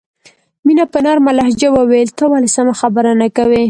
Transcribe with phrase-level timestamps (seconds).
[0.65, 3.59] مینه په نرمه لهجه وویل ته ولې سمه خبره نه کوې